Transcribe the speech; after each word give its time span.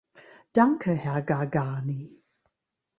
Danke, 0.51 0.93
Herr 0.95 1.21
Gargani. 1.21 2.19